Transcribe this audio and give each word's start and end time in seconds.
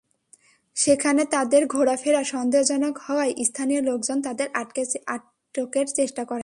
সেখানে 0.75 1.21
তাঁদের 1.25 1.63
ঘোরাফেরা 1.67 2.23
সন্দেহজনক 2.23 2.95
হওয়ায় 2.97 3.33
স্থানীয় 3.43 3.81
লোকজন 3.81 4.17
তাঁদের 4.21 4.47
আটকের 5.05 5.85
চেষ্টা 5.95 6.23
করেন। 6.25 6.39